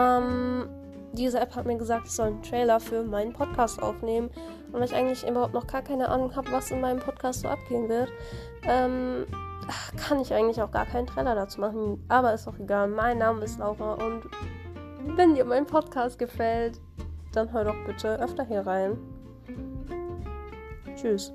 [0.00, 0.68] Ähm,
[1.12, 4.30] diese App hat mir gesagt, ich soll einen Trailer für meinen Podcast aufnehmen.
[4.72, 7.48] Und weil ich eigentlich überhaupt noch gar keine Ahnung habe, was in meinem Podcast so
[7.48, 8.08] abgehen wird,
[8.62, 9.26] ähm,
[9.96, 12.04] kann ich eigentlich auch gar keinen Trailer dazu machen.
[12.08, 12.88] Aber ist auch egal.
[12.88, 14.22] Mein Name ist Laura und
[15.16, 16.80] wenn dir mein Podcast gefällt,
[17.32, 18.98] dann hör doch bitte öfter hier rein.
[20.96, 21.32] Tschüss.